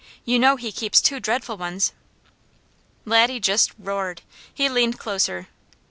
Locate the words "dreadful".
1.19-1.57